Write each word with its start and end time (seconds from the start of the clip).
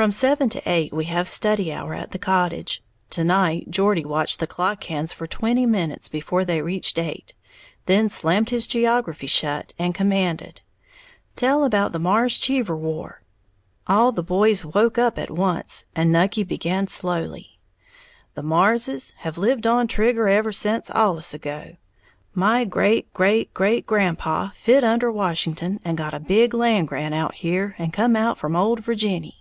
From 0.00 0.12
seven 0.12 0.48
to 0.48 0.62
eight 0.66 0.94
we 0.94 1.04
have 1.12 1.28
study 1.28 1.70
hour 1.70 1.92
at 1.92 2.12
the 2.12 2.18
cottage. 2.18 2.82
To 3.10 3.22
night 3.22 3.70
Geordie 3.70 4.06
watched 4.06 4.40
the 4.40 4.46
clock 4.46 4.82
hands 4.84 5.12
for 5.12 5.26
twenty 5.26 5.66
minutes 5.66 6.08
before 6.08 6.42
they 6.42 6.62
reached 6.62 6.98
eight, 6.98 7.34
then 7.84 8.08
slammed 8.08 8.48
his 8.48 8.66
geography 8.66 9.26
shut, 9.26 9.74
and 9.78 9.94
commanded, 9.94 10.62
"Tell 11.36 11.64
about 11.64 11.92
the 11.92 11.98
Marrs 11.98 12.38
Cheever 12.40 12.74
war!" 12.74 13.20
All 13.86 14.10
the 14.10 14.22
boys 14.22 14.64
woke 14.64 14.96
up 14.96 15.18
at 15.18 15.28
once, 15.30 15.84
and 15.94 16.10
Nucky 16.10 16.44
began, 16.44 16.86
slowly: 16.86 17.58
"The 18.32 18.42
Marrses 18.42 19.12
has 19.18 19.36
lived 19.36 19.66
on 19.66 19.86
Trigger 19.86 20.28
ever 20.30 20.50
sence 20.50 20.88
allus 20.92 21.34
ago. 21.34 21.76
My 22.32 22.64
great 22.64 23.12
great 23.12 23.52
great 23.52 23.86
grandpaw 23.86 24.52
fit 24.54 24.82
under 24.82 25.12
Washington 25.12 25.78
and 25.84 25.98
got 25.98 26.14
a 26.14 26.20
big 26.20 26.54
land 26.54 26.88
grant 26.88 27.12
out 27.12 27.34
here 27.34 27.74
and 27.76 27.92
come 27.92 28.16
out 28.16 28.38
from 28.38 28.56
Old 28.56 28.80
Virginny. 28.82 29.36